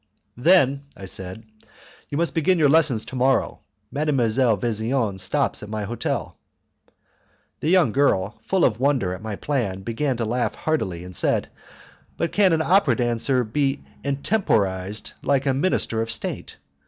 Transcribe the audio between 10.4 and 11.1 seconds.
heartily,